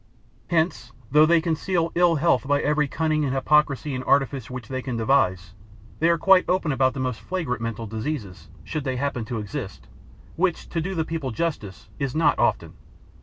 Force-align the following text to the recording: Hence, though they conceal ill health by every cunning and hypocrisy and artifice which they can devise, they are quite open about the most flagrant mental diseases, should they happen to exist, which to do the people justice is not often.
Hence, 0.47 0.91
though 1.11 1.27
they 1.27 1.41
conceal 1.41 1.91
ill 1.93 2.15
health 2.15 2.47
by 2.47 2.59
every 2.59 2.87
cunning 2.87 3.23
and 3.23 3.35
hypocrisy 3.35 3.93
and 3.93 4.03
artifice 4.05 4.49
which 4.49 4.67
they 4.67 4.81
can 4.81 4.97
devise, 4.97 5.53
they 5.99 6.09
are 6.09 6.17
quite 6.17 6.45
open 6.49 6.71
about 6.71 6.95
the 6.95 6.99
most 6.99 7.21
flagrant 7.21 7.61
mental 7.61 7.85
diseases, 7.85 8.49
should 8.63 8.83
they 8.83 8.95
happen 8.95 9.25
to 9.25 9.37
exist, 9.37 9.85
which 10.37 10.67
to 10.69 10.81
do 10.81 10.95
the 10.95 11.05
people 11.05 11.29
justice 11.29 11.87
is 11.99 12.15
not 12.15 12.39
often. 12.39 12.73